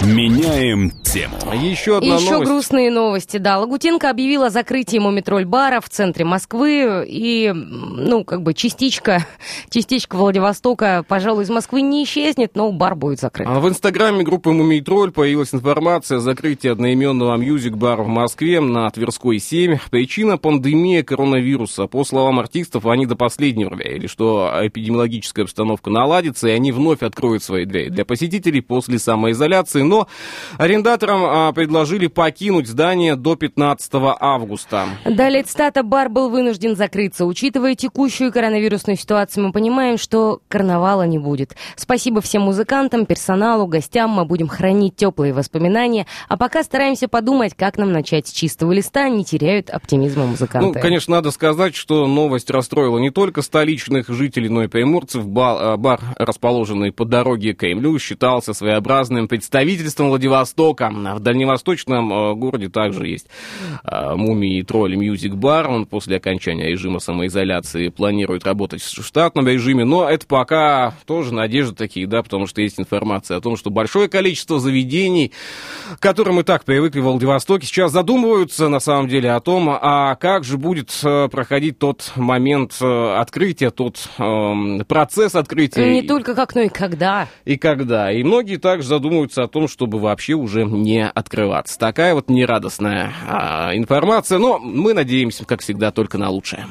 [0.03, 1.35] Меняем тему.
[1.55, 2.51] Еще И одна еще новость.
[2.51, 3.59] грустные новости, да.
[3.59, 7.05] Лагутенко объявила о закрытии мумитроль-бара в центре Москвы.
[7.09, 9.27] И, ну, как бы частичка,
[9.71, 13.49] частичка Владивостока, пожалуй, из Москвы не исчезнет, но бар будет закрыт.
[13.51, 18.89] А В инстаграме группы Мумий Тролль появилась информация о закрытии одноименного мьюзик-бара в Москве на
[18.91, 19.79] Тверской 7.
[19.91, 21.87] Причина– пандемия коронавируса.
[21.87, 27.43] По словам артистов, они до последнего верили, что эпидемиологическая обстановка наладится, и они вновь откроют
[27.43, 30.07] свои двери для посетителей после самоизоляции самоизоляции, но
[30.59, 34.87] арендаторам а, предложили покинуть здание до 15 августа.
[35.05, 37.25] Далее цитата «Бар был вынужден закрыться.
[37.25, 41.57] Учитывая текущую коронавирусную ситуацию, мы понимаем, что карнавала не будет.
[41.77, 44.11] Спасибо всем музыкантам, персоналу, гостям.
[44.11, 46.07] Мы будем хранить теплые воспоминания.
[46.29, 49.09] А пока стараемся подумать, как нам начать с чистого листа.
[49.09, 50.69] Не теряют оптимизма музыканты».
[50.69, 55.27] Ну, конечно, надо сказать, что новость расстроила не только столичных жителей, но и приморцев.
[55.27, 60.91] Ба- э, Бар, расположенный по дороге к Кремлю, считался своеобразным представительством Владивостока.
[60.91, 63.29] В дальневосточном э, городе также есть
[63.85, 65.71] э, Мумий Тролль Music Bar.
[65.71, 71.77] Он после окончания режима самоизоляции планирует работать в штатном режиме, но это пока тоже надежды
[71.77, 75.33] такие, да, потому что есть информация о том, что большое количество заведений,
[75.97, 80.17] к которым мы так привыкли в Владивостоке, сейчас задумываются на самом деле о том, а
[80.17, 85.89] как же будет э, проходить тот момент э, открытия, тот эм, процесс открытия.
[85.89, 87.29] Не только как, но и когда.
[87.45, 88.11] И когда.
[88.11, 91.79] И многие также задумываются о том, чтобы вообще уже не открываться.
[91.79, 96.67] Такая вот нерадостная а, информация, но мы надеемся, как всегда, только на лучшее.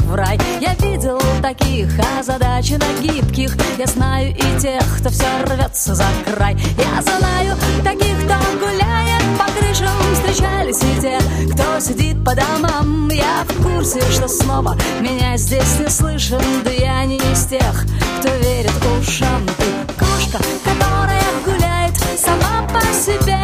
[0.00, 0.38] В рай.
[0.60, 1.88] Я видел таких
[2.18, 3.56] озадаченных гибких.
[3.78, 6.56] Я знаю и тех, кто все рвется за край.
[6.76, 9.88] Я знаю таких, кто гуляет по крышам.
[10.14, 11.18] Встречались и те,
[11.52, 13.08] кто сидит по домам.
[13.08, 17.86] Я в курсе, что снова меня здесь не слышен Да я не из тех,
[18.20, 19.46] кто верит ушам.
[19.58, 21.59] Ты кошка, которая гуляет
[22.20, 23.38] сама по себе.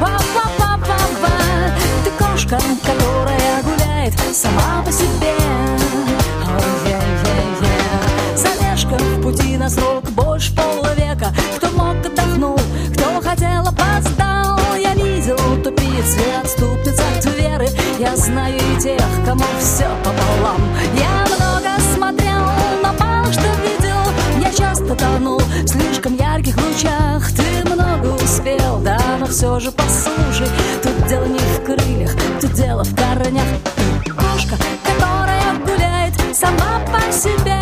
[0.00, 1.32] Ва-ва-ва-ва-ва
[2.04, 5.34] Ты кошка, которая гуляет сама по себе.
[8.36, 11.34] Задержка в пути на срок больше полвека.
[11.56, 12.58] Кто мог, отдохнул,
[12.92, 14.58] кто хотел, опоздал.
[14.76, 20.60] Я видел тупиц отступниц от Я знаю и тех, кому все пополам
[29.38, 30.48] все же послушай
[30.82, 33.44] Тут дело не в крыльях, тут дело в корнях.
[34.04, 37.57] Кошка, которая гуляет сама по себе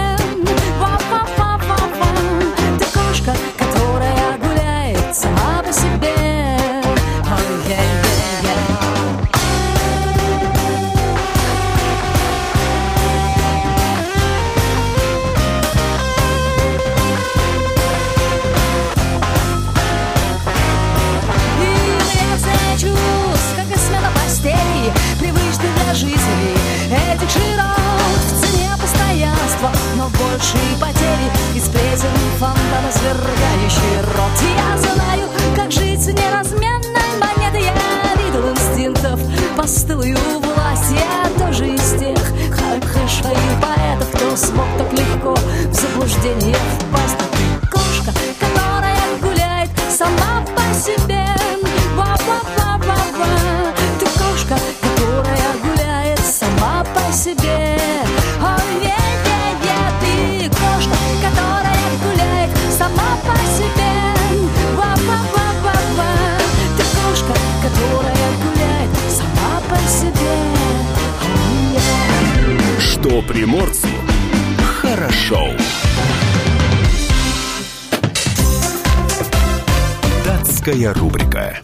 [80.67, 81.59] Датская рубрика.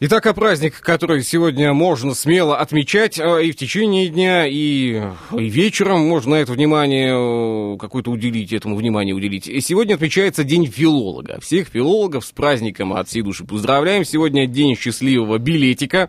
[0.00, 5.44] Итак, о праздник, который сегодня можно смело отмечать э, и в течение дня, и, и
[5.50, 7.12] вечером можно это внимание
[7.74, 9.48] э, какое-то уделить, этому внимание уделить.
[9.48, 11.38] И сегодня отмечается День филолога.
[11.42, 14.06] Всех филологов с праздником от всей души поздравляем.
[14.06, 16.08] Сегодня день счастливого билетика.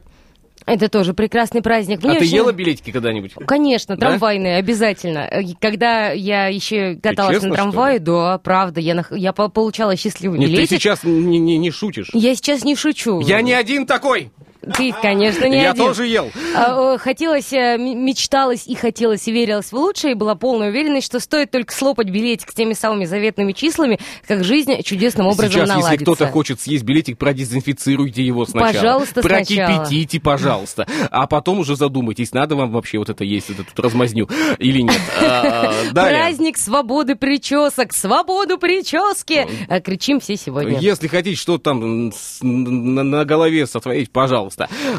[0.67, 2.03] Это тоже прекрасный праздник.
[2.03, 3.33] Мне а ты очень- ела билетики когда-нибудь?
[3.47, 4.07] Конечно, Да?
[4.09, 5.19] трамвайные, обязательно.
[5.19, 9.95] Э, Когда я еще каталась честно, на трамвае, да, правда, я, нах- я по- получала
[9.95, 10.77] счастливый Нет, ты билетик.
[10.81, 12.09] сейчас не, не- не шутишь.
[12.13, 13.21] Я сейчас не шучу.
[13.21, 14.29] Я не один такой!
[14.75, 15.85] Ты, конечно, не Я один.
[15.85, 16.31] тоже ел.
[16.55, 21.19] А, Хотелось, э, мечталось и хотелось, и верилось в лучшее, и была полная уверенность, что
[21.19, 25.91] стоит только слопать билетик с теми самыми заветными числами, как жизнь чудесным образом Сейчас, наладится.
[25.93, 28.73] если кто-то хочет съесть билетик, продезинфицируйте его сначала.
[28.73, 30.87] Пожалуйста, Прокипятите, пожалуйста.
[31.11, 35.01] А потом уже задумайтесь, надо вам вообще вот это есть, вот эту размазню или нет.
[35.21, 36.19] А, далее.
[36.19, 39.47] Праздник свободы причесок, свободу прически!
[39.69, 40.79] Э, Кричим все сегодня.
[40.79, 42.11] Если хотите что-то там
[42.41, 44.46] на голове сотворить, пожалуйста.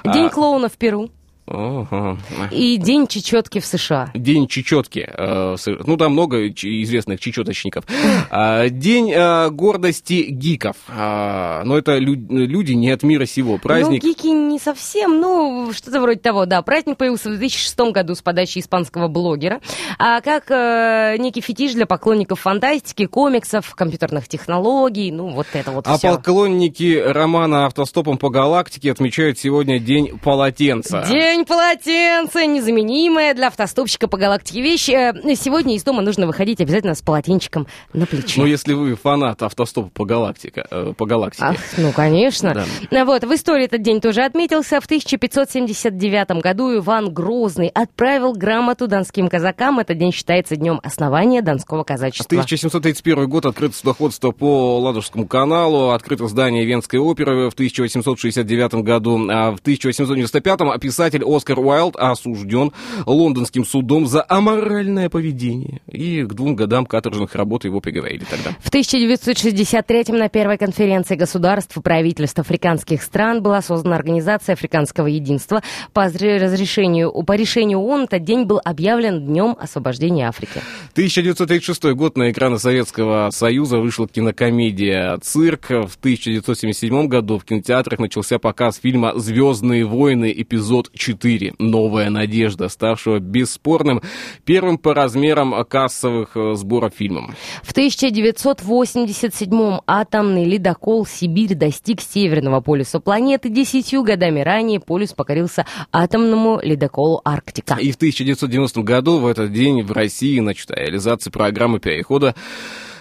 [0.04, 1.10] День А, клоуна в Перу.
[1.50, 2.18] Ага.
[2.50, 4.10] и День чечетки в США.
[4.14, 5.08] День чечетки.
[5.10, 7.84] э, Ну, там много известных чечеточников.
[8.30, 10.76] А, День э, гордости гиков.
[10.88, 13.58] А, Но это лю- люди не от мира сего.
[13.58, 14.02] Праздник.
[14.02, 16.62] Ну, гики не совсем, ну, что-то вроде того, да.
[16.62, 19.60] Праздник появился в 2006 году с подачи испанского блогера.
[19.98, 25.86] А как э, некий фетиш для поклонников фантастики, комиксов, компьютерных технологий, ну, вот это вот
[25.86, 26.14] А все.
[26.16, 31.04] поклонники романа «Автостопом по галактике» отмечают сегодня День полотенца.
[31.08, 34.88] День полотенца, незаменимая для автостопщика по галактике вещь.
[34.88, 38.40] Э, Сегодня из дома нужно выходить обязательно с полотенчиком на плече.
[38.40, 41.44] Ну, если вы фанат автостопа по, галактике, э, по галактике.
[41.44, 42.54] Ах, ну, конечно.
[42.54, 43.00] Да.
[43.00, 44.80] А Вот, в истории этот день тоже отметился.
[44.80, 49.78] В 1579 году Иван Грозный отправил грамоту донским казакам.
[49.80, 52.26] Этот день считается днем основания донского казачества.
[52.26, 59.52] 1731 год открыто судоходство по Ладожскому каналу, открыто здание Венской оперы в 1869 году, а
[59.52, 62.72] в 1895 писатель Оскар Уайлд осужден
[63.06, 65.80] лондонским судом за аморальное поведение.
[65.90, 68.50] И к двум годам каторжных работ его приговорили тогда.
[68.60, 75.62] В 1963 на первой конференции государств и правительств африканских стран была создана Организация Африканского единства.
[75.92, 80.60] По зре- разрешению, по решению ООН этот день был объявлен Днем освобождения Африки.
[80.92, 85.68] 1936 год на экраны Советского Союза вышла кинокомедия «Цирк».
[85.68, 90.32] В 1977 году в кинотеатрах начался показ фильма «Звездные войны.
[90.36, 91.17] Эпизод 4.
[91.58, 94.02] Новая надежда», ставшего бесспорным
[94.44, 97.34] первым по размерам кассовых э, сборов фильмом.
[97.62, 103.48] В 1987 атомный ледокол «Сибирь» достиг северного полюса планеты.
[103.48, 107.74] Десятью годами ранее полюс покорился атомному ледоколу «Арктика».
[107.74, 112.34] И в 1990 году в этот день в России начата реализация программы перехода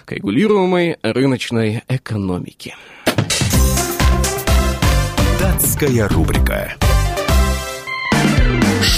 [0.04, 2.74] к регулируемой рыночной экономике.
[5.38, 6.74] Датская рубрика.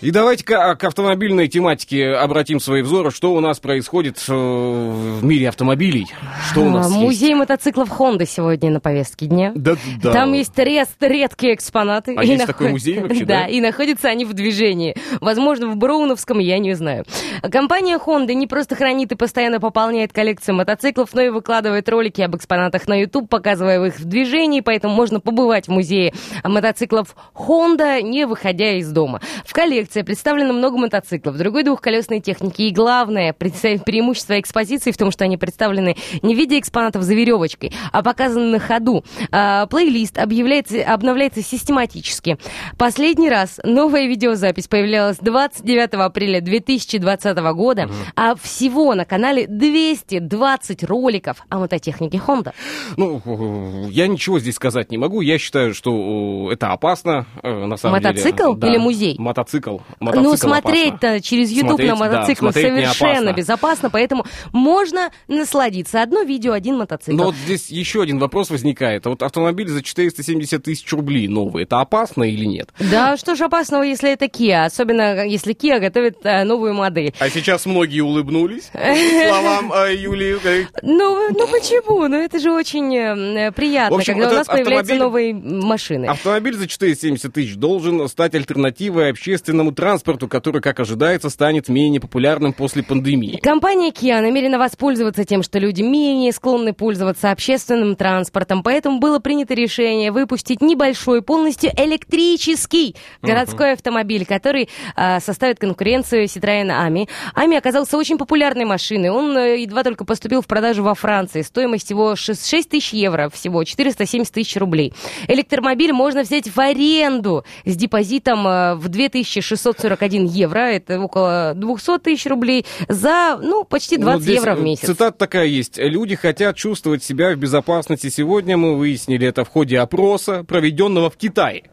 [0.00, 3.10] И давайте-ка к автомобильной тематике обратим свои взоры.
[3.10, 6.06] Что у нас происходит э, в мире автомобилей?
[6.52, 7.00] Что у нас А, есть?
[7.00, 9.50] Музей мотоциклов Honda сегодня на повестке дня.
[9.56, 10.12] Да, да.
[10.12, 12.14] Там есть рез- редкие экспонаты.
[12.16, 13.40] А И есть такой музей вообще, да?
[13.40, 14.94] Да, и находятся они в движении.
[15.20, 17.04] Возможно, в Броуновском, я не знаю.
[17.50, 22.36] Компания Honda не просто хранит и постоянно пополняет коллекцию мотоциклов, но и выкладывает ролики об
[22.36, 28.26] экспонатах на YouTube, показывая их в движении, поэтому можно побывать в музее мотоциклов Honda, не
[28.26, 29.20] выходя из дома.
[29.44, 32.62] В коллекции представлено много мотоциклов, другой двухколесной техники.
[32.62, 37.72] И главное преимущество экспозиции в том, что они представлены не в виде экспонатов за веревочкой,
[37.92, 39.04] а показаны на ходу.
[39.30, 42.38] А, плейлист объявляется, обновляется систематически.
[42.76, 51.38] Последний раз новая видеозапись появлялась 29 апреля 2020 года, а всего на канале 220 роликов
[51.48, 52.52] о мототехнике Honda.
[52.96, 55.20] Ну, я ничего здесь сказать не могу.
[55.20, 58.72] Я считаю, что это опасно, э, на самом Мотоцикл деле.
[58.72, 59.16] или музей?
[59.18, 59.77] Мотоцикл.
[60.00, 61.20] Ну, Мотоцикл смотреть-то опасно.
[61.20, 63.32] через YouTube Смотреть, на да, смотреть не совершенно опасно.
[63.32, 66.02] безопасно, поэтому можно насладиться.
[66.02, 67.16] Одно видео, один мотоцикл.
[67.16, 69.06] Но вот здесь еще один вопрос возникает.
[69.06, 72.70] А вот автомобиль за 470 тысяч рублей новый, это опасно или нет?
[72.78, 77.14] Да что ж опасного, если это Kia, особенно если Kia готовит э, новую модель.
[77.18, 80.38] А сейчас многие улыбнулись словам э, Юлии.
[80.82, 82.06] Ну, ну почему?
[82.08, 86.06] Ну это же очень э, приятно, общем, когда у нас появляются новые машины.
[86.06, 92.00] Автомобиль за 470 тысяч должен стать альтернативой общественному наземному транспорту, который, как ожидается, станет менее
[92.00, 93.38] популярным после пандемии.
[93.42, 99.54] Компания Kia намерена воспользоваться тем, что люди менее склонны пользоваться общественным транспортом, поэтому было принято
[99.54, 103.74] решение выпустить небольшой, полностью электрический городской uh-huh.
[103.74, 107.08] автомобиль, который э, составит конкуренцию Citroёn Ами.
[107.34, 109.10] Ами оказался очень популярной машиной.
[109.10, 111.42] Он э, едва только поступил в продажу во Франции.
[111.42, 114.92] Стоимость его 6, 6 тысяч евро всего, 470 тысяч рублей.
[115.28, 121.98] Электромобиль можно взять в аренду с депозитом э, в 2600 641 евро, это около 200
[121.98, 124.86] тысяч рублей, за, ну, почти 20 ну, евро в месяц.
[124.86, 125.78] Цитат такая есть.
[125.78, 128.08] Люди хотят чувствовать себя в безопасности.
[128.08, 131.64] Сегодня мы выяснили это в ходе опроса, проведенного в Китае.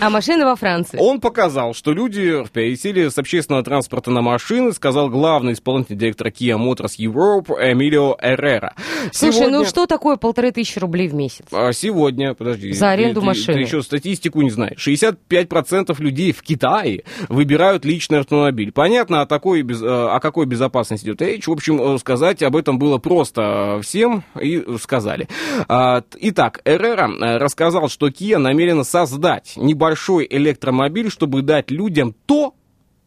[0.00, 0.96] А машины во Франции.
[0.98, 6.56] Он показал, что люди пересели с общественного транспорта на машины, сказал главный исполнительный директор Kia
[6.58, 8.74] Motors Europe Эмилио Эррера.
[9.12, 11.44] Слушай, ну Сегодня- что такое полторы тысячи рублей в месяц?
[11.52, 12.72] А Сегодня, подожди.
[12.72, 13.54] За аренду ты, ты- машины.
[13.54, 14.78] Ты еще статистику не знаешь.
[14.78, 18.72] 65% людей в Китае выбирают личный автомобиль.
[18.72, 21.46] Понятно, о, такой, э, о какой безопасности идет речь.
[21.46, 25.28] В общем, э, сказать об этом было просто э, всем и сказали.
[25.68, 29.89] А, Итак, Эррера рассказал, что Kia намерена создать небольшой
[30.28, 32.54] электромобиль, чтобы дать людям то,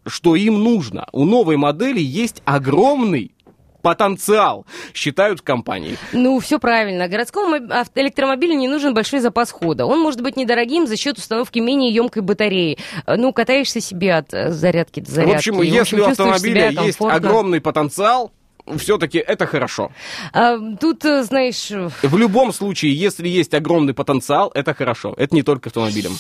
[0.06, 1.08] что им нужно.
[1.12, 3.34] У новой модели есть огромный
[3.84, 5.98] потенциал, считают в компании.
[6.14, 7.08] Ну, все правильно.
[7.08, 9.86] Городскому электромобилю не нужен большой запас хода.
[9.86, 12.80] Он может быть недорогим за счет установки менее емкой батареи.
[13.06, 15.50] Э, Ну, катаешься себе от э, зарядки до зарядки.
[15.50, 18.32] в общем, И, если у чувствуешь автомобиля себя есть огромный потенциал,
[18.78, 19.92] все-таки это хорошо.
[20.32, 21.70] А, тут, э, знаешь,
[22.02, 25.14] В любом случае, если есть огромный потенциал, это хорошо.
[25.18, 26.14] Это не только автомобилем.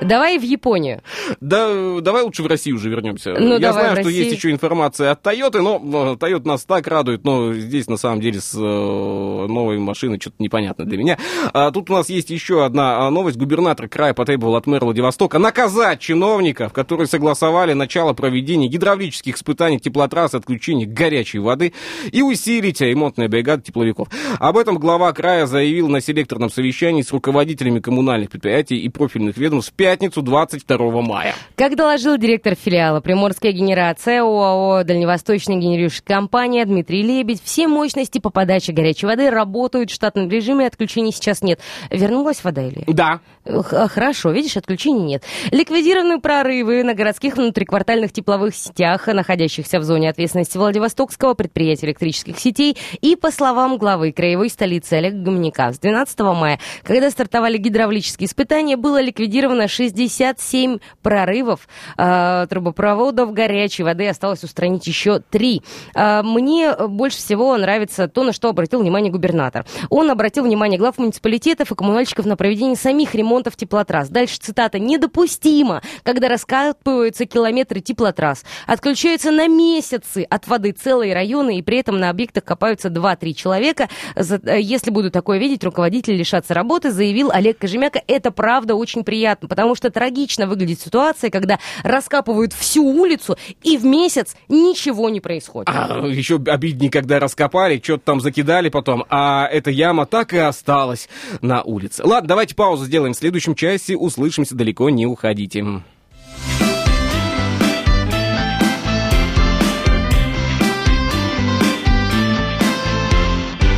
[0.00, 1.02] Давай в Японию.
[1.40, 3.34] Да, э, давай лучше в Россию уже вернемся.
[3.38, 5.76] Ну, Я знаю, что есть еще информация от Toyota, но
[6.12, 10.36] э, Toyota нас так радует, но здесь на самом деле с э, новой машиной что-то
[10.38, 11.18] непонятно для меня.
[11.52, 13.36] А, тут у нас есть еще одна а, новость.
[13.36, 20.34] Губернатор края потребовал от мэра Владивостока наказать чиновников, которые согласовали начало проведения гидравлических испытаний теплотрасс
[20.34, 21.72] отключения горячей воды
[22.10, 24.08] и усилить ремонтные бригады тепловиков.
[24.38, 29.72] Об этом глава края заявил на селекторном совещании с руководителями коммунальных предприятий и профильных ведомств
[29.88, 31.34] пятницу 22 мая.
[31.56, 38.28] Как доложил директор филиала «Приморская генерация» ОАО «Дальневосточная генерирующая компания» Дмитрий Лебедь, все мощности по
[38.28, 41.60] подаче горячей воды работают в штатном режиме, отключений сейчас нет.
[41.90, 42.84] Вернулась вода или?
[42.86, 45.22] Да, Х- Хорошо, видишь, отключений нет.
[45.52, 52.76] Ликвидированы прорывы на городских внутриквартальных тепловых сетях, находящихся в зоне ответственности Владивостокского предприятия электрических сетей.
[53.00, 58.76] И, по словам главы краевой столицы Олега Гомняка, с 12 мая, когда стартовали гидравлические испытания,
[58.76, 64.08] было ликвидировано 67 прорывов э, трубопроводов горячей воды.
[64.08, 65.62] Осталось устранить еще три.
[65.94, 69.64] Э, мне больше всего нравится то, на что обратил внимание губернатор.
[69.88, 74.08] Он обратил внимание глав муниципалитетов и коммунальщиков на проведение самих ремонтов теплотрасс.
[74.08, 74.78] Дальше цитата.
[74.78, 81.98] «Недопустимо, когда раскапываются километры теплотрасс, отключаются на месяцы от воды целые районы, и при этом
[82.00, 83.88] на объектах копаются 2-3 человека.
[84.16, 88.02] Э, Если буду такое видеть, руководитель лишаться работы, заявил Олег Кожемяка.
[88.08, 93.84] Это правда очень приятно, потому что трагично выглядит ситуация, когда раскапывают всю улицу, и в
[93.84, 95.68] месяц ничего не происходит.
[95.68, 101.08] А, еще обиднее, когда раскопали, что-то там закидали потом, а эта яма так и осталась
[101.40, 102.02] на улице.
[102.04, 103.14] Ладно, давайте паузу сделаем.
[103.14, 105.64] В следующем часе услышимся, далеко не уходите.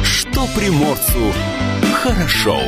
[0.02, 1.32] Что приморцу
[1.94, 2.58] хорошо.